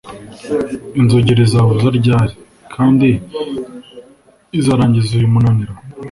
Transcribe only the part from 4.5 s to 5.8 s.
izarangiza uyu munaniro